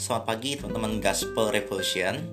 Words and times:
selamat 0.00 0.24
pagi 0.24 0.56
teman-teman 0.56 0.96
Gospel 0.96 1.52
Revolution. 1.52 2.24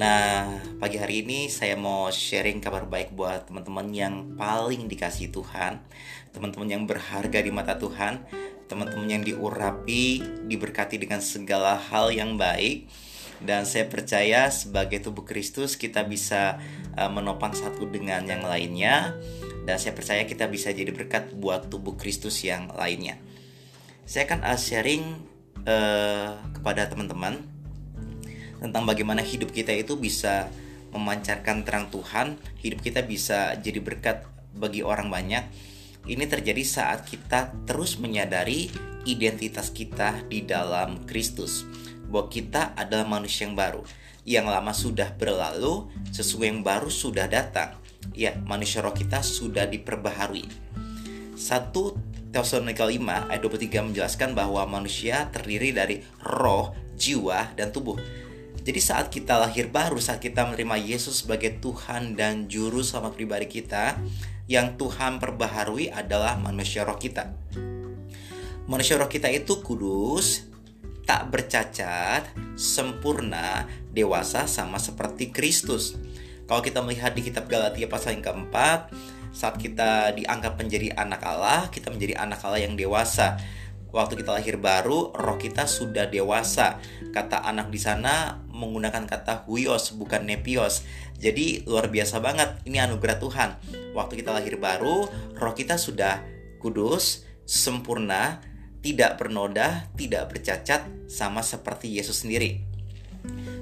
Nah, 0.00 0.56
pagi 0.80 0.96
hari 0.96 1.20
ini 1.20 1.52
saya 1.52 1.76
mau 1.76 2.08
sharing 2.08 2.64
kabar 2.64 2.88
baik 2.88 3.12
buat 3.12 3.44
teman-teman 3.44 3.92
yang 3.92 4.14
paling 4.40 4.88
dikasih 4.88 5.28
Tuhan, 5.28 5.84
teman-teman 6.32 6.64
yang 6.64 6.88
berharga 6.88 7.44
di 7.44 7.52
mata 7.52 7.76
Tuhan, 7.76 8.24
teman-teman 8.72 9.04
yang 9.04 9.20
diurapi, 9.20 10.24
diberkati 10.48 10.96
dengan 10.96 11.20
segala 11.20 11.76
hal 11.76 12.08
yang 12.08 12.40
baik. 12.40 12.88
Dan 13.44 13.68
saya 13.68 13.84
percaya 13.84 14.48
sebagai 14.48 15.04
tubuh 15.04 15.28
Kristus 15.28 15.76
kita 15.76 16.08
bisa 16.08 16.56
uh, 16.96 17.12
menopang 17.12 17.52
satu 17.52 17.84
dengan 17.84 18.24
yang 18.24 18.48
lainnya 18.48 19.12
dan 19.68 19.76
saya 19.76 19.92
percaya 19.92 20.24
kita 20.24 20.48
bisa 20.48 20.72
jadi 20.72 20.88
berkat 20.88 21.36
buat 21.36 21.68
tubuh 21.68 22.00
Kristus 22.00 22.40
yang 22.40 22.72
lainnya. 22.72 23.20
Saya 24.08 24.24
akan 24.24 24.40
uh, 24.48 24.56
sharing 24.56 25.33
uh, 25.68 26.38
kepada 26.54 26.88
teman-teman 26.88 27.44
tentang 28.60 28.84
bagaimana 28.88 29.20
hidup 29.20 29.52
kita 29.52 29.76
itu 29.76 29.98
bisa 30.00 30.48
memancarkan 30.94 31.66
terang 31.66 31.90
Tuhan, 31.90 32.38
hidup 32.62 32.80
kita 32.80 33.02
bisa 33.02 33.58
jadi 33.58 33.82
berkat 33.82 34.24
bagi 34.54 34.80
orang 34.80 35.10
banyak. 35.10 35.44
Ini 36.04 36.24
terjadi 36.28 36.62
saat 36.62 37.04
kita 37.08 37.52
terus 37.66 37.98
menyadari 37.98 38.70
identitas 39.04 39.68
kita 39.68 40.24
di 40.30 40.44
dalam 40.46 41.04
Kristus, 41.04 41.66
bahwa 42.08 42.30
kita 42.30 42.72
adalah 42.78 43.04
manusia 43.04 43.44
yang 43.44 43.56
baru. 43.58 43.82
Yang 44.24 44.46
lama 44.48 44.72
sudah 44.72 45.08
berlalu, 45.12 45.92
sesuatu 46.08 46.48
yang 46.48 46.64
baru 46.64 46.88
sudah 46.88 47.28
datang. 47.28 47.76
Ya, 48.16 48.36
manusia 48.48 48.80
roh 48.80 48.96
kita 48.96 49.20
sudah 49.20 49.68
diperbaharui. 49.68 50.48
Satu 51.36 51.96
Tesalonika 52.34 52.82
5 52.82 53.30
ayat 53.30 53.42
23 53.46 53.86
menjelaskan 53.94 54.34
bahwa 54.34 54.66
manusia 54.66 55.30
terdiri 55.30 55.70
dari 55.70 56.02
roh, 56.18 56.74
jiwa, 56.98 57.54
dan 57.54 57.70
tubuh. 57.70 57.94
Jadi 58.64 58.80
saat 58.82 59.06
kita 59.12 59.38
lahir 59.38 59.70
baru, 59.70 60.02
saat 60.02 60.18
kita 60.18 60.42
menerima 60.42 60.74
Yesus 60.82 61.22
sebagai 61.22 61.62
Tuhan 61.62 62.18
dan 62.18 62.50
Juru 62.50 62.82
Selamat 62.82 63.14
pribadi 63.14 63.46
kita, 63.46 63.94
yang 64.50 64.74
Tuhan 64.74 65.22
perbaharui 65.22 65.94
adalah 65.94 66.34
manusia 66.34 66.82
roh 66.82 66.98
kita. 66.98 67.30
Manusia 68.66 68.98
roh 68.98 69.06
kita 69.06 69.30
itu 69.30 69.62
kudus, 69.62 70.48
tak 71.06 71.30
bercacat, 71.30 72.34
sempurna, 72.56 73.68
dewasa 73.92 74.48
sama 74.50 74.80
seperti 74.82 75.30
Kristus. 75.30 75.94
Kalau 76.44 76.60
kita 76.60 76.80
melihat 76.82 77.12
di 77.12 77.24
kitab 77.24 77.48
Galatia 77.48 77.88
pasal 77.88 78.18
yang 78.18 78.24
keempat, 78.24 78.92
saat 79.34 79.58
kita 79.58 80.14
dianggap 80.14 80.54
menjadi 80.54 80.94
anak 80.94 81.26
Allah, 81.26 81.66
kita 81.66 81.90
menjadi 81.90 82.22
anak 82.22 82.38
Allah 82.46 82.62
yang 82.62 82.78
dewasa. 82.78 83.34
Waktu 83.90 84.22
kita 84.22 84.34
lahir 84.34 84.58
baru, 84.58 85.10
roh 85.14 85.38
kita 85.38 85.66
sudah 85.66 86.06
dewasa. 86.06 86.78
Kata 87.10 87.42
anak 87.42 87.70
di 87.70 87.78
sana 87.78 88.42
menggunakan 88.50 89.06
kata 89.06 89.46
huios 89.46 89.94
bukan 89.94 90.26
nepios. 90.26 90.86
Jadi 91.18 91.66
luar 91.66 91.90
biasa 91.90 92.18
banget. 92.22 92.62
Ini 92.66 92.86
anugerah 92.86 93.18
Tuhan. 93.18 93.50
Waktu 93.94 94.22
kita 94.22 94.34
lahir 94.34 94.58
baru, 94.58 95.06
roh 95.34 95.54
kita 95.54 95.78
sudah 95.78 96.22
kudus, 96.58 97.22
sempurna, 97.46 98.42
tidak 98.82 99.18
bernoda, 99.18 99.90
tidak 99.94 100.30
bercacat, 100.30 100.86
sama 101.06 101.42
seperti 101.46 101.90
Yesus 101.94 102.26
sendiri. 102.26 102.66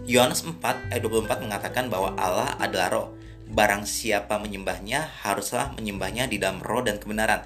Yohanes 0.09 0.43
4 0.43 0.91
ayat 0.91 1.03
24 1.05 1.45
mengatakan 1.45 1.87
bahwa 1.93 2.17
Allah 2.19 2.57
adalah 2.59 2.89
roh 2.91 3.09
barang 3.53 3.85
siapa 3.85 4.41
menyembahnya 4.41 5.23
haruslah 5.29 5.77
menyembahnya 5.77 6.25
di 6.25 6.41
dalam 6.41 6.65
roh 6.65 6.81
dan 6.81 6.97
kebenaran. 6.97 7.45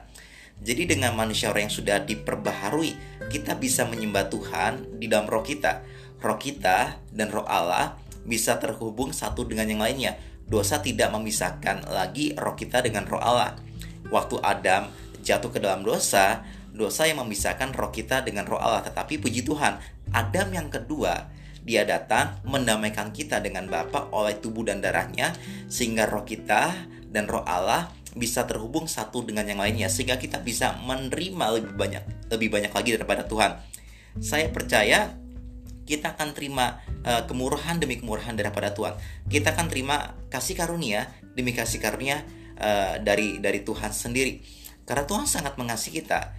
Jadi 0.63 0.89
dengan 0.89 1.13
manusia 1.13 1.53
orang 1.53 1.69
yang 1.69 1.75
sudah 1.75 1.99
diperbaharui, 2.07 2.97
kita 3.29 3.59
bisa 3.59 3.85
menyembah 3.85 4.31
Tuhan 4.33 5.03
di 5.03 5.11
dalam 5.11 5.29
roh 5.29 5.45
kita. 5.45 5.85
Roh 6.23 6.39
kita 6.41 6.97
dan 7.13 7.29
roh 7.29 7.45
Allah 7.45 7.99
bisa 8.25 8.57
terhubung 8.57 9.13
satu 9.13 9.45
dengan 9.45 9.69
yang 9.69 9.83
lainnya. 9.83 10.17
Dosa 10.47 10.81
tidak 10.81 11.11
memisahkan 11.11 11.91
lagi 11.91 12.33
roh 12.39 12.55
kita 12.55 12.81
dengan 12.81 13.05
roh 13.05 13.21
Allah. 13.21 13.59
Waktu 14.09 14.41
Adam 14.41 14.89
jatuh 15.21 15.51
ke 15.51 15.59
dalam 15.59 15.83
dosa, 15.83 16.47
dosa 16.71 17.05
yang 17.05 17.21
memisahkan 17.27 17.75
roh 17.75 17.91
kita 17.91 18.23
dengan 18.23 18.47
roh 18.47 18.57
Allah. 18.57 18.81
Tetapi 18.87 19.19
puji 19.21 19.43
Tuhan, 19.43 19.83
Adam 20.15 20.49
yang 20.55 20.71
kedua 20.71 21.36
dia 21.67 21.83
datang 21.83 22.39
mendamaikan 22.47 23.11
kita 23.11 23.43
dengan 23.43 23.67
Bapa 23.67 24.07
oleh 24.15 24.39
tubuh 24.39 24.63
dan 24.63 24.79
darahnya 24.79 25.35
sehingga 25.67 26.07
roh 26.07 26.23
kita 26.23 26.71
dan 27.11 27.27
roh 27.27 27.43
Allah 27.43 27.91
bisa 28.17 28.47
terhubung 28.49 28.89
satu 28.89 29.27
dengan 29.27 29.45
yang 29.45 29.61
lainnya 29.61 29.91
sehingga 29.91 30.17
kita 30.17 30.41
bisa 30.41 30.79
menerima 30.87 31.61
lebih 31.61 31.75
banyak 31.75 32.05
lebih 32.33 32.49
banyak 32.49 32.73
lagi 32.73 32.91
daripada 32.95 33.27
Tuhan. 33.27 33.59
Saya 34.23 34.49
percaya 34.49 35.13
kita 35.85 36.17
akan 36.17 36.33
terima 36.33 36.81
uh, 37.05 37.29
kemurahan 37.29 37.77
demi 37.77 38.01
kemurahan 38.01 38.33
daripada 38.33 38.73
Tuhan. 38.73 38.97
Kita 39.29 39.53
akan 39.53 39.67
terima 39.69 40.17
kasih 40.33 40.57
karunia 40.57 41.11
demi 41.37 41.53
kasih 41.53 41.83
karunia 41.83 42.25
uh, 42.57 42.97
dari 43.03 43.43
dari 43.43 43.61
Tuhan 43.61 43.93
sendiri. 43.93 44.41
Karena 44.89 45.05
Tuhan 45.05 45.27
sangat 45.29 45.59
mengasihi 45.59 46.01
kita. 46.01 46.33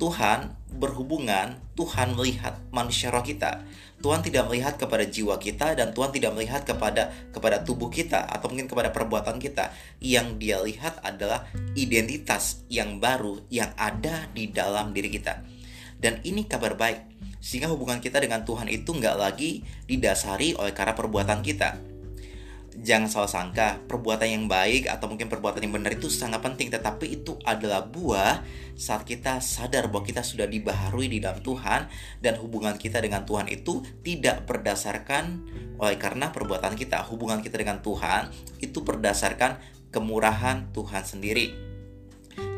Tuhan 0.00 0.56
berhubungan, 0.72 1.60
Tuhan 1.76 2.16
melihat 2.16 2.58
manusia 2.72 3.12
roh 3.12 3.22
kita. 3.22 3.62
Tuhan 4.02 4.18
tidak 4.24 4.50
melihat 4.50 4.74
kepada 4.74 5.06
jiwa 5.06 5.38
kita 5.38 5.78
dan 5.78 5.94
Tuhan 5.94 6.10
tidak 6.10 6.34
melihat 6.34 6.66
kepada 6.66 7.14
kepada 7.30 7.62
tubuh 7.62 7.86
kita 7.86 8.26
atau 8.26 8.50
mungkin 8.50 8.66
kepada 8.66 8.90
perbuatan 8.90 9.38
kita. 9.38 9.70
Yang 10.02 10.26
dia 10.42 10.58
lihat 10.58 10.98
adalah 11.06 11.46
identitas 11.78 12.66
yang 12.66 12.98
baru 12.98 13.46
yang 13.46 13.70
ada 13.78 14.26
di 14.34 14.50
dalam 14.50 14.90
diri 14.90 15.12
kita. 15.12 15.38
Dan 16.02 16.18
ini 16.26 16.50
kabar 16.50 16.74
baik. 16.74 17.14
Sehingga 17.38 17.70
hubungan 17.70 18.02
kita 18.02 18.18
dengan 18.18 18.42
Tuhan 18.42 18.66
itu 18.70 18.90
nggak 18.90 19.16
lagi 19.18 19.62
didasari 19.86 20.58
oleh 20.58 20.74
karena 20.74 20.94
perbuatan 20.98 21.42
kita 21.42 21.91
jangan 22.80 23.08
salah 23.08 23.30
sangka 23.30 23.84
perbuatan 23.84 24.28
yang 24.28 24.44
baik 24.48 24.88
atau 24.88 25.10
mungkin 25.10 25.28
perbuatan 25.28 25.60
yang 25.60 25.76
benar 25.76 25.92
itu 25.92 26.08
sangat 26.08 26.40
penting. 26.40 26.72
Tetapi 26.72 27.20
itu 27.20 27.36
adalah 27.44 27.84
buah 27.84 28.40
saat 28.72 29.04
kita 29.04 29.44
sadar 29.44 29.92
bahwa 29.92 30.08
kita 30.08 30.24
sudah 30.24 30.48
dibaharui 30.48 31.12
di 31.12 31.20
dalam 31.20 31.44
Tuhan 31.44 31.92
dan 32.24 32.34
hubungan 32.40 32.80
kita 32.80 33.04
dengan 33.04 33.28
Tuhan 33.28 33.52
itu 33.52 33.84
tidak 34.00 34.48
berdasarkan 34.48 35.24
oleh 35.76 35.96
karena 36.00 36.32
perbuatan 36.32 36.78
kita 36.78 37.04
hubungan 37.12 37.44
kita 37.44 37.60
dengan 37.60 37.84
Tuhan 37.84 38.32
itu 38.64 38.80
berdasarkan 38.80 39.60
kemurahan 39.92 40.72
Tuhan 40.72 41.04
sendiri. 41.04 41.72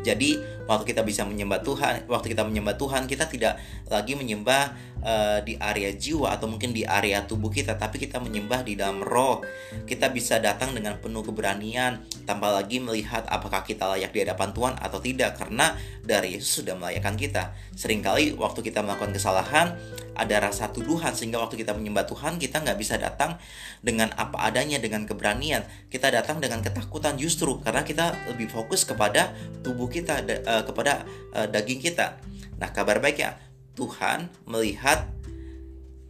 Jadi 0.05 0.37
waktu 0.69 0.85
kita 0.93 1.01
bisa 1.01 1.25
menyembah 1.25 1.65
Tuhan, 1.65 2.05
waktu 2.07 2.37
kita 2.37 2.45
menyembah 2.45 2.77
Tuhan, 2.77 3.09
kita 3.09 3.25
tidak 3.25 3.57
lagi 3.89 4.13
menyembah 4.13 4.77
uh, 5.05 5.39
di 5.45 5.55
area 5.61 5.93
jiwa 5.93 6.33
atau 6.33 6.49
mungkin 6.49 6.73
di 6.73 6.83
area 6.83 7.23
tubuh 7.23 7.53
kita, 7.53 7.77
tapi 7.77 8.01
kita 8.01 8.19
menyembah 8.19 8.65
di 8.65 8.75
dalam 8.75 9.05
roh. 9.05 9.45
Kita 9.85 10.09
bisa 10.09 10.41
datang 10.41 10.73
dengan 10.73 10.97
penuh 10.99 11.21
keberanian 11.21 12.03
tanpa 12.25 12.51
lagi 12.51 12.81
melihat 12.81 13.29
apakah 13.29 13.63
kita 13.63 13.85
layak 13.93 14.11
di 14.11 14.25
hadapan 14.25 14.51
Tuhan 14.57 14.75
atau 14.81 14.99
tidak 14.99 15.37
karena 15.37 15.77
dari 16.01 16.35
Yesus 16.35 16.65
sudah 16.65 16.75
melayakkan 16.75 17.15
kita. 17.15 17.53
Seringkali 17.77 18.35
waktu 18.41 18.65
kita 18.65 18.81
melakukan 18.81 19.13
kesalahan, 19.13 19.77
ada 20.15 20.37
rasa 20.49 20.71
tuduhan 20.71 21.13
sehingga 21.13 21.43
waktu 21.43 21.61
kita 21.61 21.75
menyembah 21.75 22.07
Tuhan 22.07 22.39
kita 22.39 22.63
nggak 22.63 22.79
bisa 22.79 22.97
datang 22.97 23.37
dengan 23.83 24.15
apa 24.15 24.47
adanya 24.47 24.79
dengan 24.79 25.05
keberanian 25.05 25.67
kita 25.91 26.09
datang 26.15 26.39
dengan 26.39 26.63
ketakutan 26.63 27.19
justru 27.19 27.59
karena 27.61 27.83
kita 27.83 28.15
lebih 28.31 28.47
fokus 28.49 28.87
kepada 28.87 29.35
tubuh 29.67 29.91
kita 29.91 30.23
uh, 30.47 30.63
kepada 30.63 31.03
uh, 31.35 31.47
daging 31.51 31.83
kita 31.83 32.23
nah 32.57 32.71
kabar 32.71 33.03
baiknya 33.03 33.35
Tuhan 33.75 34.31
melihat 34.47 35.11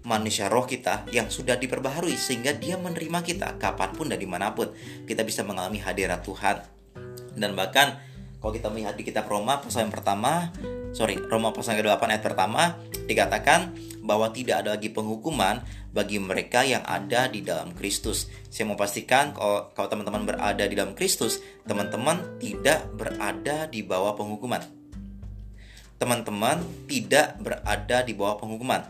manusia 0.04 0.52
roh 0.52 0.68
kita 0.68 1.08
yang 1.10 1.32
sudah 1.32 1.56
diperbaharui 1.56 2.14
sehingga 2.14 2.52
dia 2.52 2.76
menerima 2.76 3.24
kita 3.24 3.56
kapan 3.56 3.90
pun 3.96 4.06
dan 4.12 4.20
di 4.20 4.28
mana 4.28 4.52
pun 4.52 4.68
kita 5.08 5.24
bisa 5.24 5.40
mengalami 5.42 5.80
hadirat 5.80 6.20
Tuhan 6.20 6.60
dan 7.34 7.50
bahkan 7.56 7.98
kalau 8.38 8.52
kita 8.52 8.68
melihat 8.68 8.92
di 9.00 9.08
kitab 9.08 9.24
Roma 9.24 9.64
pasal 9.64 9.88
yang 9.88 9.94
pertama 9.96 10.52
sorry 10.92 11.16
Roma 11.16 11.56
pasal 11.56 11.80
ke-8 11.80 12.04
ayat 12.04 12.20
pertama 12.20 12.76
dikatakan 13.08 13.72
bahwa 14.04 14.28
tidak 14.28 14.60
ada 14.60 14.76
lagi 14.76 14.92
penghukuman 14.92 15.64
bagi 15.96 16.20
mereka 16.20 16.60
yang 16.60 16.84
ada 16.84 17.24
di 17.32 17.40
dalam 17.40 17.72
Kristus. 17.72 18.28
Saya 18.52 18.68
mau 18.68 18.76
pastikan 18.76 19.32
kalau, 19.32 19.72
kalau 19.72 19.88
teman-teman 19.88 20.28
berada 20.28 20.64
di 20.68 20.76
dalam 20.76 20.92
Kristus, 20.92 21.40
teman-teman 21.64 22.36
tidak 22.36 22.84
berada 22.92 23.64
di 23.64 23.80
bawah 23.80 24.12
penghukuman. 24.12 24.83
Teman-teman 26.04 26.60
tidak 26.84 27.40
berada 27.40 28.04
di 28.04 28.12
bawah 28.12 28.36
penghukuman, 28.36 28.84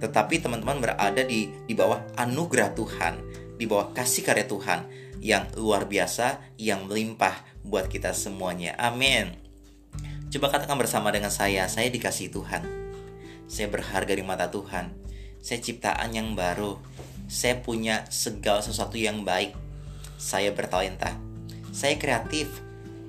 tetapi 0.00 0.40
teman-teman 0.40 0.80
berada 0.80 1.20
di 1.20 1.52
di 1.68 1.76
bawah 1.76 2.00
anugerah 2.16 2.72
Tuhan, 2.72 3.20
di 3.60 3.68
bawah 3.68 3.92
kasih 3.92 4.24
karya 4.24 4.48
Tuhan 4.48 4.88
yang 5.20 5.44
luar 5.60 5.84
biasa, 5.84 6.40
yang 6.56 6.88
melimpah 6.88 7.36
buat 7.68 7.92
kita 7.92 8.16
semuanya. 8.16 8.72
Amin. 8.80 9.36
Coba 10.32 10.56
katakan 10.56 10.80
bersama 10.80 11.12
dengan 11.12 11.28
saya, 11.28 11.68
saya 11.68 11.92
dikasih 11.92 12.32
Tuhan. 12.32 12.64
Saya 13.44 13.68
berharga 13.68 14.16
di 14.16 14.24
mata 14.24 14.48
Tuhan. 14.48 14.88
Saya 15.44 15.60
ciptaan 15.60 16.16
yang 16.16 16.32
baru. 16.32 16.80
Saya 17.28 17.60
punya 17.60 18.08
segala 18.08 18.64
sesuatu 18.64 18.96
yang 18.96 19.20
baik. 19.20 19.52
Saya 20.16 20.48
bertalenta. 20.56 21.12
Saya 21.76 22.00
kreatif. 22.00 22.48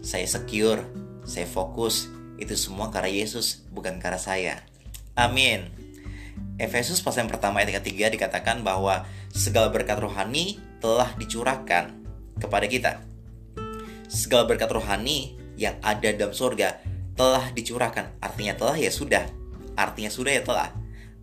Saya 0.04 0.28
secure. 0.28 0.84
Saya 1.24 1.48
fokus. 1.48 2.12
Itu 2.36 2.56
semua 2.60 2.92
karena 2.92 3.12
Yesus, 3.12 3.64
bukan 3.72 4.00
karena 4.00 4.20
saya. 4.20 4.56
Amin. 5.16 5.72
Efesus 6.56 7.04
pasal 7.04 7.28
yang 7.28 7.32
pertama 7.32 7.60
ayat 7.64 7.84
ketiga 7.84 8.08
dikatakan 8.08 8.64
bahwa 8.64 9.04
segala 9.32 9.72
berkat 9.72 10.00
rohani 10.00 10.60
telah 10.80 11.12
dicurahkan 11.20 11.92
kepada 12.40 12.66
kita. 12.68 12.92
Segala 14.08 14.48
berkat 14.48 14.72
rohani 14.72 15.36
yang 15.60 15.76
ada 15.84 16.12
dalam 16.16 16.36
surga 16.36 16.80
telah 17.16 17.52
dicurahkan. 17.56 18.20
Artinya 18.20 18.56
telah 18.56 18.76
ya 18.80 18.92
sudah. 18.92 19.28
Artinya 19.76 20.12
sudah 20.12 20.32
ya 20.32 20.44
telah. 20.44 20.70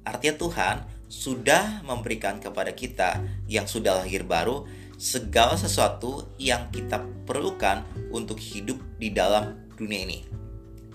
Artinya 0.04 0.34
Tuhan 0.36 0.76
sudah 1.12 1.84
memberikan 1.84 2.40
kepada 2.40 2.72
kita 2.72 3.20
yang 3.44 3.68
sudah 3.68 4.00
lahir 4.00 4.24
baru 4.24 4.64
segala 4.96 5.56
sesuatu 5.60 6.32
yang 6.40 6.72
kita 6.72 7.04
perlukan 7.28 7.84
untuk 8.08 8.40
hidup 8.40 8.80
di 8.96 9.12
dalam 9.12 9.68
dunia 9.76 10.08
ini. 10.08 10.41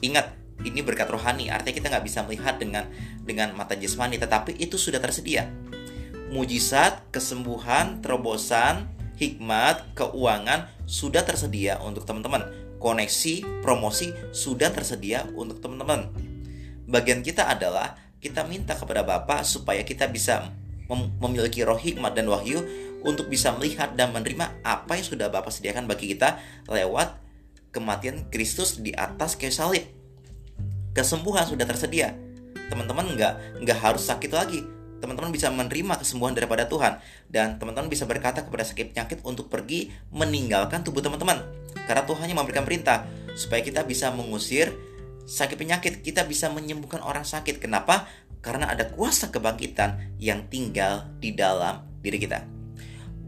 Ingat, 0.01 0.38
ini 0.65 0.81
berkat 0.81 1.09
rohani, 1.09 1.53
artinya 1.53 1.75
kita 1.77 1.88
nggak 1.94 2.05
bisa 2.05 2.19
melihat 2.25 2.57
dengan 2.57 2.89
dengan 3.21 3.53
mata 3.53 3.77
jasmani, 3.77 4.17
tetapi 4.17 4.57
itu 4.57 4.77
sudah 4.77 5.01
tersedia. 5.01 5.49
Mujizat, 6.33 7.07
kesembuhan, 7.13 8.03
terobosan, 8.03 8.89
hikmat, 9.17 9.95
keuangan 9.97 10.69
sudah 10.85 11.25
tersedia 11.25 11.81
untuk 11.81 12.05
teman-teman. 12.05 12.45
Koneksi, 12.77 13.65
promosi 13.65 14.13
sudah 14.29 14.69
tersedia 14.69 15.25
untuk 15.33 15.57
teman-teman. 15.63 16.13
Bagian 16.85 17.25
kita 17.25 17.50
adalah 17.50 17.97
kita 18.21 18.45
minta 18.45 18.77
kepada 18.77 19.01
Bapak 19.01 19.45
supaya 19.45 19.81
kita 19.81 20.09
bisa 20.09 20.53
mem 20.88 21.11
memiliki 21.19 21.61
roh 21.67 21.77
hikmat 21.77 22.15
dan 22.15 22.31
wahyu 22.31 22.63
untuk 23.03 23.27
bisa 23.27 23.53
melihat 23.53 23.93
dan 23.93 24.15
menerima 24.15 24.63
apa 24.63 24.97
yang 24.97 25.05
sudah 25.05 25.27
Bapak 25.27 25.51
sediakan 25.51 25.85
bagi 25.85 26.15
kita 26.15 26.39
lewat 26.65 27.26
kematian 27.77 28.25
Kristus 28.33 28.81
di 28.81 28.89
atas 28.97 29.38
kayu 29.38 29.53
salib. 29.53 29.85
Kesembuhan 30.97 31.45
sudah 31.45 31.69
tersedia. 31.69 32.18
Teman-teman 32.74 33.13
nggak 33.13 33.62
nggak 33.62 33.77
harus 33.77 34.09
sakit 34.09 34.33
lagi. 34.33 34.65
Teman-teman 34.97 35.29
bisa 35.29 35.53
menerima 35.53 36.01
kesembuhan 36.01 36.33
daripada 36.33 36.65
Tuhan. 36.65 36.97
Dan 37.29 37.62
teman-teman 37.62 37.85
bisa 37.85 38.09
berkata 38.09 38.41
kepada 38.41 38.65
sakit 38.65 38.97
penyakit 38.97 39.21
untuk 39.21 39.53
pergi 39.53 39.94
meninggalkan 40.09 40.81
tubuh 40.81 41.06
teman-teman. 41.06 41.45
Karena 41.85 42.01
Tuhan 42.01 42.25
yang 42.25 42.41
memberikan 42.41 42.65
perintah 42.65 43.06
supaya 43.38 43.62
kita 43.62 43.85
bisa 43.85 44.09
mengusir 44.09 44.74
sakit 45.29 45.53
penyakit. 45.53 46.01
Kita 46.01 46.25
bisa 46.25 46.50
menyembuhkan 46.50 47.06
orang 47.06 47.29
sakit. 47.29 47.62
Kenapa? 47.62 48.09
Karena 48.41 48.74
ada 48.74 48.89
kuasa 48.89 49.29
kebangkitan 49.29 50.18
yang 50.18 50.50
tinggal 50.50 51.06
di 51.21 51.38
dalam 51.38 51.85
diri 52.01 52.18
kita. 52.18 52.41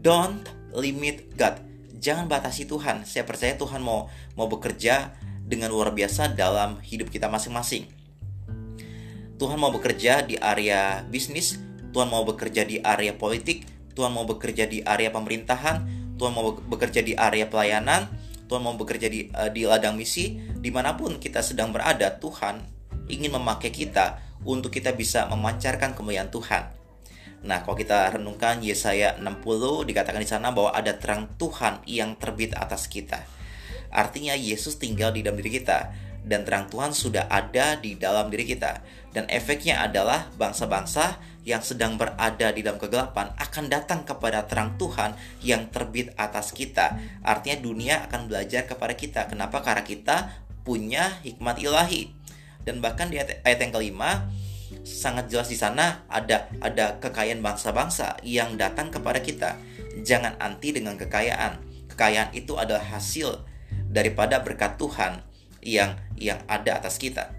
Don't 0.02 0.42
limit 0.74 1.38
God 1.38 1.69
jangan 2.00 2.26
batasi 2.26 2.64
Tuhan. 2.66 3.04
Saya 3.04 3.28
percaya 3.28 3.54
Tuhan 3.54 3.84
mau 3.84 4.08
mau 4.34 4.48
bekerja 4.48 5.14
dengan 5.44 5.68
luar 5.70 5.92
biasa 5.92 6.32
dalam 6.32 6.80
hidup 6.80 7.12
kita 7.12 7.28
masing-masing. 7.28 7.86
Tuhan 9.40 9.56
mau 9.56 9.72
bekerja 9.72 10.24
di 10.24 10.36
area 10.36 11.00
bisnis, 11.08 11.56
Tuhan 11.96 12.12
mau 12.12 12.24
bekerja 12.28 12.64
di 12.64 12.80
area 12.80 13.16
politik, 13.16 13.64
Tuhan 13.96 14.12
mau 14.12 14.28
bekerja 14.28 14.68
di 14.68 14.84
area 14.84 15.08
pemerintahan, 15.08 15.76
Tuhan 16.20 16.32
mau 16.36 16.52
bekerja 16.52 17.00
di 17.00 17.16
area 17.16 17.48
pelayanan, 17.48 18.08
Tuhan 18.52 18.60
mau 18.60 18.76
bekerja 18.76 19.08
di, 19.08 19.32
uh, 19.32 19.48
di 19.48 19.64
ladang 19.64 19.96
misi, 19.96 20.36
di 20.60 20.68
mana 20.68 20.92
pun 20.92 21.16
kita 21.16 21.40
sedang 21.40 21.72
berada, 21.72 22.20
Tuhan 22.20 22.60
ingin 23.08 23.32
memakai 23.32 23.72
kita 23.72 24.20
untuk 24.44 24.70
kita 24.72 24.92
bisa 24.92 25.24
memancarkan 25.32 25.96
kemuliaan 25.96 26.28
Tuhan. 26.28 26.79
Nah, 27.40 27.64
kalau 27.64 27.76
kita 27.76 28.12
renungkan 28.12 28.60
Yesaya 28.60 29.16
60 29.16 29.88
dikatakan 29.88 30.20
di 30.20 30.28
sana 30.28 30.52
bahwa 30.52 30.76
ada 30.76 30.92
terang 31.00 31.32
Tuhan 31.40 31.80
yang 31.88 32.20
terbit 32.20 32.52
atas 32.52 32.84
kita. 32.86 33.24
Artinya 33.90 34.36
Yesus 34.36 34.76
tinggal 34.76 35.10
di 35.16 35.24
dalam 35.24 35.40
diri 35.40 35.56
kita 35.56 35.90
dan 36.20 36.44
terang 36.44 36.68
Tuhan 36.68 36.92
sudah 36.92 37.26
ada 37.32 37.80
di 37.80 37.96
dalam 37.96 38.28
diri 38.28 38.44
kita. 38.44 38.84
Dan 39.10 39.26
efeknya 39.26 39.82
adalah 39.82 40.30
bangsa-bangsa 40.38 41.18
yang 41.42 41.64
sedang 41.64 41.96
berada 41.96 42.52
di 42.52 42.60
dalam 42.60 42.78
kegelapan 42.78 43.32
akan 43.34 43.64
datang 43.72 44.04
kepada 44.04 44.44
terang 44.44 44.76
Tuhan 44.76 45.16
yang 45.40 45.72
terbit 45.72 46.12
atas 46.14 46.52
kita. 46.52 47.00
Artinya 47.24 47.58
dunia 47.58 48.06
akan 48.06 48.28
belajar 48.30 48.68
kepada 48.68 48.94
kita. 48.94 49.26
Kenapa? 49.26 49.64
Karena 49.64 49.82
kita 49.82 50.30
punya 50.62 51.18
hikmat 51.24 51.58
ilahi. 51.58 52.12
Dan 52.62 52.84
bahkan 52.84 53.08
di 53.08 53.16
ayat, 53.16 53.40
yang 53.42 53.72
kelima 53.72 54.28
sangat 54.86 55.30
jelas 55.30 55.48
di 55.50 55.58
sana 55.58 56.06
ada 56.06 56.50
ada 56.62 56.98
kekayaan 57.02 57.42
bangsa-bangsa 57.42 58.20
yang 58.26 58.54
datang 58.56 58.90
kepada 58.90 59.20
kita. 59.20 59.56
Jangan 60.02 60.38
anti 60.38 60.74
dengan 60.74 60.96
kekayaan. 60.96 61.60
Kekayaan 61.90 62.32
itu 62.32 62.56
adalah 62.56 62.82
hasil 62.82 63.44
daripada 63.90 64.40
berkat 64.40 64.78
Tuhan 64.78 65.20
yang 65.60 65.98
yang 66.16 66.40
ada 66.46 66.80
atas 66.80 66.96
kita. 66.96 67.34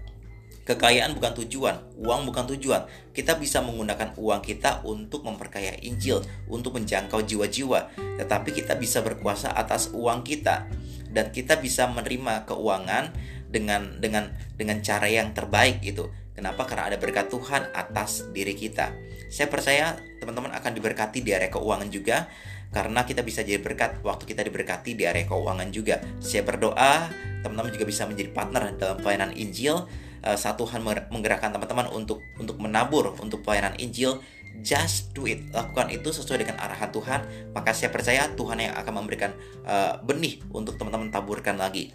Kekayaan 0.62 1.18
bukan 1.18 1.34
tujuan, 1.42 1.74
uang 1.98 2.30
bukan 2.30 2.46
tujuan. 2.54 2.86
Kita 3.10 3.34
bisa 3.34 3.58
menggunakan 3.66 4.14
uang 4.14 4.46
kita 4.46 4.86
untuk 4.86 5.26
memperkaya 5.26 5.74
Injil, 5.82 6.22
untuk 6.46 6.78
menjangkau 6.78 7.18
jiwa-jiwa. 7.26 7.90
Tetapi 8.22 8.54
kita 8.54 8.78
bisa 8.78 9.02
berkuasa 9.02 9.50
atas 9.50 9.90
uang 9.90 10.22
kita 10.22 10.70
dan 11.10 11.34
kita 11.34 11.58
bisa 11.58 11.90
menerima 11.90 12.46
keuangan 12.46 13.10
dengan 13.50 13.98
dengan 13.98 14.30
dengan 14.54 14.78
cara 14.86 15.10
yang 15.10 15.34
terbaik 15.34 15.82
itu. 15.82 16.06
Kenapa? 16.32 16.64
Karena 16.64 16.88
ada 16.88 16.96
berkat 16.96 17.28
Tuhan 17.28 17.68
atas 17.76 18.32
diri 18.32 18.56
kita. 18.56 18.92
Saya 19.28 19.52
percaya 19.52 20.00
teman-teman 20.20 20.52
akan 20.56 20.72
diberkati 20.72 21.20
di 21.20 21.36
area 21.36 21.52
keuangan 21.52 21.88
juga 21.92 22.28
karena 22.72 23.04
kita 23.04 23.20
bisa 23.20 23.44
jadi 23.44 23.60
berkat 23.60 24.00
waktu 24.00 24.24
kita 24.24 24.40
diberkati 24.48 24.96
di 24.96 25.04
area 25.04 25.28
keuangan 25.28 25.68
juga. 25.68 26.00
Saya 26.24 26.40
berdoa 26.40 27.12
teman-teman 27.44 27.68
juga 27.68 27.84
bisa 27.84 28.08
menjadi 28.08 28.32
partner 28.32 28.72
dalam 28.80 28.96
pelayanan 29.00 29.36
Injil. 29.36 29.84
Uh, 30.22 30.38
saat 30.38 30.54
Tuhan 30.54 30.80
menggerakkan 31.10 31.50
teman-teman 31.50 31.90
untuk 31.90 32.22
untuk 32.38 32.56
menabur 32.62 33.12
untuk 33.18 33.42
pelayanan 33.42 33.74
Injil, 33.76 34.22
just 34.62 35.10
do 35.12 35.26
it. 35.26 35.42
Lakukan 35.50 35.90
itu 35.90 36.14
sesuai 36.14 36.46
dengan 36.46 36.62
arahan 36.62 36.88
Tuhan, 36.94 37.20
maka 37.52 37.74
saya 37.74 37.90
percaya 37.90 38.30
Tuhan 38.32 38.62
yang 38.62 38.72
akan 38.78 38.92
memberikan 39.02 39.34
uh, 39.66 39.98
benih 40.00 40.38
untuk 40.54 40.78
teman-teman 40.78 41.10
taburkan 41.10 41.58
lagi. 41.58 41.92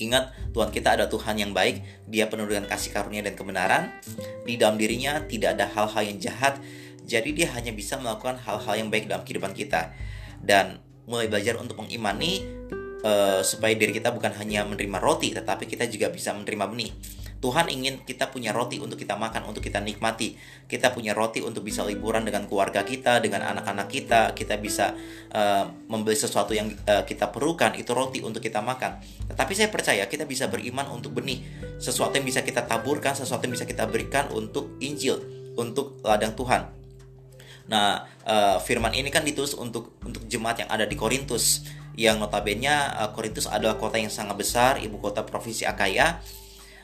Ingat, 0.00 0.32
Tuhan 0.56 0.72
kita 0.72 0.96
ada 0.96 1.06
Tuhan 1.12 1.36
yang 1.36 1.52
baik, 1.52 2.08
Dia 2.08 2.26
penuh 2.32 2.48
dengan 2.48 2.64
kasih 2.64 2.96
karunia 2.96 3.20
dan 3.20 3.36
kebenaran. 3.36 3.92
Di 4.48 4.56
dalam 4.56 4.80
dirinya 4.80 5.20
tidak 5.28 5.60
ada 5.60 5.68
hal-hal 5.68 6.08
yang 6.08 6.18
jahat, 6.18 6.56
jadi 7.04 7.28
dia 7.36 7.48
hanya 7.52 7.76
bisa 7.76 8.00
melakukan 8.00 8.40
hal-hal 8.40 8.74
yang 8.80 8.88
baik 8.88 9.10
dalam 9.10 9.26
kehidupan 9.26 9.52
kita 9.52 9.92
dan 10.40 10.80
mulai 11.10 11.26
belajar 11.26 11.58
untuk 11.58 11.82
mengimani 11.82 12.46
uh, 13.02 13.42
supaya 13.42 13.74
diri 13.74 13.90
kita 13.90 14.14
bukan 14.14 14.30
hanya 14.38 14.62
menerima 14.62 14.98
roti 15.02 15.34
tetapi 15.34 15.66
kita 15.66 15.90
juga 15.90 16.08
bisa 16.08 16.30
menerima 16.32 16.64
benih. 16.70 16.92
Tuhan 17.40 17.72
ingin 17.72 18.04
kita 18.04 18.28
punya 18.28 18.52
roti 18.52 18.76
untuk 18.76 19.00
kita 19.00 19.16
makan, 19.16 19.48
untuk 19.48 19.64
kita 19.64 19.80
nikmati. 19.80 20.36
Kita 20.68 20.92
punya 20.92 21.16
roti 21.16 21.40
untuk 21.40 21.64
bisa 21.64 21.80
liburan 21.88 22.28
dengan 22.28 22.44
keluarga 22.44 22.84
kita, 22.84 23.16
dengan 23.24 23.48
anak-anak 23.48 23.88
kita. 23.88 24.36
Kita 24.36 24.60
bisa 24.60 24.92
uh, 25.32 25.64
membeli 25.88 26.20
sesuatu 26.20 26.52
yang 26.52 26.68
uh, 26.84 27.00
kita 27.08 27.32
perlukan, 27.32 27.72
itu 27.80 27.96
roti 27.96 28.20
untuk 28.20 28.44
kita 28.44 28.60
makan. 28.60 29.00
Tetapi 29.32 29.52
saya 29.56 29.72
percaya 29.72 30.04
kita 30.04 30.28
bisa 30.28 30.52
beriman 30.52 30.84
untuk 30.92 31.16
benih, 31.16 31.40
sesuatu 31.80 32.12
yang 32.20 32.28
bisa 32.28 32.44
kita 32.44 32.68
taburkan, 32.68 33.16
sesuatu 33.16 33.48
yang 33.48 33.56
bisa 33.56 33.64
kita 33.64 33.88
berikan 33.88 34.28
untuk 34.36 34.76
Injil, 34.84 35.16
untuk 35.56 35.96
ladang 36.04 36.36
Tuhan. 36.36 36.76
Nah, 37.72 38.04
uh, 38.28 38.60
firman 38.60 38.92
ini 38.92 39.08
kan 39.08 39.24
ditulis 39.24 39.56
untuk 39.56 39.96
untuk 40.04 40.28
jemaat 40.28 40.60
yang 40.60 40.68
ada 40.68 40.84
di 40.84 40.92
Korintus 40.92 41.64
yang 41.96 42.20
notabene 42.20 42.68
Korintus 43.12 43.48
adalah 43.48 43.76
kota 43.76 43.96
yang 43.96 44.12
sangat 44.12 44.36
besar, 44.36 44.72
ibu 44.80 44.96
kota 45.00 45.20
provinsi 45.26 45.68
Akaya, 45.68 46.22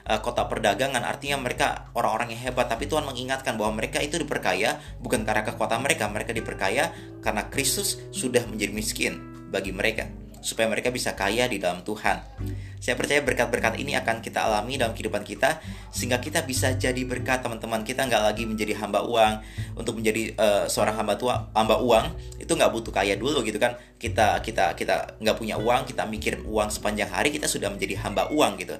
uh, 0.06 0.20
kota 0.22 0.46
perdagangan. 0.46 1.02
Artinya 1.02 1.36
mereka 1.42 1.90
orang-orang 1.92 2.32
yang 2.32 2.50
hebat, 2.50 2.70
tapi 2.70 2.86
Tuhan 2.86 3.04
mengingatkan 3.04 3.58
bahwa 3.58 3.82
mereka 3.82 3.98
itu 4.00 4.16
diperkaya 4.16 4.78
bukan 5.02 5.26
karena 5.26 5.42
kekuatan 5.42 5.82
mereka, 5.82 6.06
mereka 6.08 6.32
diperkaya 6.32 6.94
karena 7.20 7.46
Kristus 7.50 8.00
sudah 8.14 8.46
menjadi 8.46 8.72
miskin 8.72 9.12
bagi 9.50 9.70
mereka 9.70 10.06
supaya 10.46 10.70
mereka 10.70 10.94
bisa 10.94 11.18
kaya 11.18 11.50
di 11.50 11.58
dalam 11.58 11.82
Tuhan. 11.82 12.22
Saya 12.78 12.94
percaya 12.94 13.18
berkat-berkat 13.18 13.82
ini 13.82 13.98
akan 13.98 14.22
kita 14.22 14.46
alami 14.46 14.78
dalam 14.78 14.94
kehidupan 14.94 15.26
kita 15.26 15.58
sehingga 15.90 16.22
kita 16.22 16.46
bisa 16.46 16.70
jadi 16.78 17.02
berkat 17.02 17.42
teman-teman. 17.42 17.82
Kita 17.82 18.06
nggak 18.06 18.22
lagi 18.22 18.46
menjadi 18.46 18.78
hamba 18.78 19.02
uang 19.02 19.42
untuk 19.74 19.98
menjadi 19.98 20.38
uh, 20.38 20.64
seorang 20.70 20.94
hamba 20.94 21.18
tua, 21.18 21.50
hamba 21.50 21.82
uang 21.82 22.38
itu 22.38 22.52
nggak 22.54 22.70
butuh 22.70 22.94
kaya 22.94 23.18
dulu 23.18 23.42
gitu 23.42 23.58
kan. 23.58 23.74
Kita 23.98 24.38
kita 24.38 24.78
kita 24.78 25.18
nggak 25.18 25.34
punya 25.34 25.58
uang, 25.58 25.82
kita 25.90 26.06
mikir 26.06 26.38
uang 26.46 26.70
sepanjang 26.70 27.10
hari 27.10 27.34
kita 27.34 27.50
sudah 27.50 27.66
menjadi 27.66 27.98
hamba 28.06 28.30
uang 28.30 28.54
gitu. 28.62 28.78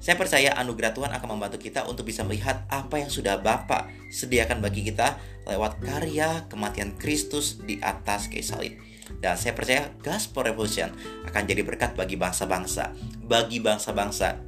Saya 0.00 0.16
percaya 0.16 0.56
anugerah 0.56 0.96
Tuhan 0.96 1.12
akan 1.12 1.36
membantu 1.36 1.60
kita 1.60 1.84
untuk 1.84 2.08
bisa 2.08 2.24
melihat 2.24 2.64
apa 2.72 2.96
yang 3.04 3.12
sudah 3.12 3.36
Bapak 3.36 3.92
sediakan 4.08 4.64
bagi 4.64 4.80
kita 4.80 5.20
lewat 5.44 5.76
karya 5.84 6.48
kematian 6.48 6.96
Kristus 6.96 7.60
di 7.60 7.76
atas 7.84 8.32
kayu 8.32 8.40
salib. 8.40 8.72
Dan 9.20 9.36
saya 9.36 9.52
percaya 9.52 9.92
Gospel 10.00 10.48
Revolution 10.48 10.88
akan 11.28 11.42
jadi 11.44 11.60
berkat 11.60 11.92
bagi 12.00 12.16
bangsa-bangsa, 12.16 12.96
bagi 13.20 13.60
bangsa-bangsa. 13.60 14.40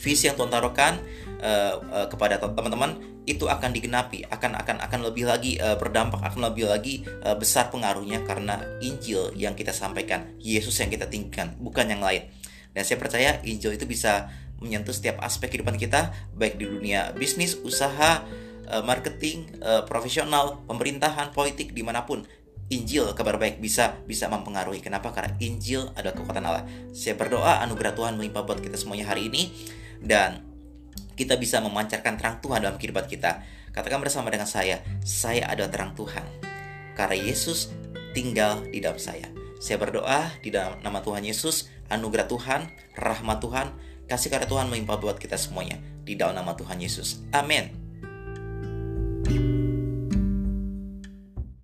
Visi 0.00 0.32
yang 0.32 0.34
Tuhan 0.40 0.48
taruhkan 0.48 0.96
uh, 1.44 1.74
uh, 1.84 2.06
kepada 2.08 2.40
teman-teman 2.40 2.96
itu 3.28 3.44
akan 3.44 3.68
digenapi, 3.68 4.24
akan 4.32 4.56
akan 4.64 4.80
akan 4.80 5.00
lebih 5.04 5.28
lagi 5.28 5.60
uh, 5.60 5.76
berdampak, 5.76 6.24
akan 6.24 6.50
lebih 6.50 6.72
lagi 6.72 7.04
uh, 7.20 7.36
besar 7.36 7.68
pengaruhnya 7.68 8.24
karena 8.24 8.64
Injil 8.80 9.28
yang 9.36 9.52
kita 9.52 9.76
sampaikan, 9.76 10.32
Yesus 10.40 10.80
yang 10.80 10.88
kita 10.88 11.04
tinggikan, 11.12 11.52
bukan 11.60 11.84
yang 11.84 12.00
lain. 12.00 12.32
Dan 12.74 12.82
saya 12.82 12.98
percaya 12.98 13.38
Injil 13.46 13.78
itu 13.78 13.86
bisa 13.86 14.26
menyentuh 14.62 14.94
setiap 14.94 15.20
aspek 15.22 15.54
kehidupan 15.54 15.78
kita, 15.78 16.14
baik 16.34 16.58
di 16.58 16.66
dunia 16.66 17.14
bisnis, 17.14 17.58
usaha, 17.62 18.22
uh, 18.70 18.82
marketing, 18.86 19.50
uh, 19.60 19.82
profesional, 19.84 20.62
pemerintahan, 20.66 21.34
politik 21.34 21.72
di 21.74 21.82
mana 21.82 22.06
pun 22.06 22.24
Injil 22.72 23.12
kabar 23.12 23.36
baik 23.36 23.60
bisa 23.60 24.00
bisa 24.08 24.24
mempengaruhi. 24.32 24.80
Kenapa? 24.80 25.12
Karena 25.12 25.36
Injil 25.36 25.92
adalah 25.92 26.16
kekuatan 26.16 26.44
Allah. 26.48 26.64
Saya 26.96 27.12
berdoa 27.12 27.60
anugerah 27.60 27.92
Tuhan 27.92 28.16
melimpah 28.16 28.48
buat 28.48 28.64
kita 28.64 28.80
semuanya 28.80 29.12
hari 29.12 29.28
ini 29.28 29.52
dan 30.00 30.40
kita 31.14 31.36
bisa 31.36 31.60
memancarkan 31.60 32.16
terang 32.16 32.40
Tuhan 32.40 32.64
dalam 32.64 32.80
kehidupan 32.80 33.04
kita. 33.04 33.44
Katakan 33.70 34.00
bersama 34.00 34.32
dengan 34.32 34.48
saya, 34.48 34.80
saya 35.04 35.44
adalah 35.50 35.68
terang 35.68 35.92
Tuhan. 35.92 36.24
Karena 36.96 37.16
Yesus 37.20 37.74
tinggal 38.16 38.64
di 38.70 38.80
dalam 38.80 38.96
saya. 38.96 39.28
Saya 39.60 39.76
berdoa 39.76 40.32
di 40.40 40.48
dalam 40.48 40.80
nama 40.80 41.02
Tuhan 41.04 41.26
Yesus, 41.26 41.68
anugerah 41.90 42.30
Tuhan, 42.30 42.60
rahmat 42.96 43.38
Tuhan, 43.42 43.66
kasih 44.08 44.32
karunia 44.32 44.50
Tuhan 44.50 44.66
melimpah 44.72 44.98
buat 45.00 45.16
kita 45.20 45.36
semuanya 45.36 45.80
di 46.04 46.16
dalam 46.16 46.36
nama 46.36 46.52
Tuhan 46.56 46.80
Yesus. 46.80 47.24
Amin. 47.32 47.83